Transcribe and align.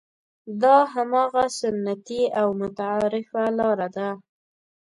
دا 0.63 0.77
هماغه 0.93 1.45
سنتي 1.61 2.21
او 2.41 2.47
متعارفه 2.61 3.43
لاره 3.57 3.87
ده. 3.95 4.09